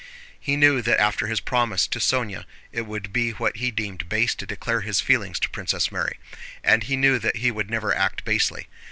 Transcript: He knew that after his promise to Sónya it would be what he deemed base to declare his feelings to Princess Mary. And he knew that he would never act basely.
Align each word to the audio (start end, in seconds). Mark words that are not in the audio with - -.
He 0.39 0.55
knew 0.57 0.81
that 0.81 0.99
after 0.99 1.27
his 1.27 1.39
promise 1.39 1.85
to 1.85 1.99
Sónya 1.99 2.45
it 2.71 2.87
would 2.87 3.13
be 3.13 3.33
what 3.33 3.57
he 3.57 3.69
deemed 3.69 4.09
base 4.09 4.33
to 4.33 4.47
declare 4.47 4.81
his 4.81 4.99
feelings 4.99 5.39
to 5.41 5.47
Princess 5.51 5.91
Mary. 5.91 6.17
And 6.63 6.81
he 6.81 6.97
knew 6.97 7.19
that 7.19 7.35
he 7.35 7.51
would 7.51 7.69
never 7.69 7.93
act 7.95 8.25
basely. 8.25 8.67